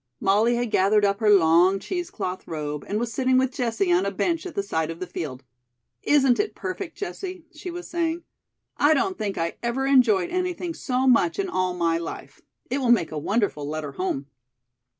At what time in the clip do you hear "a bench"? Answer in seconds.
4.03-4.47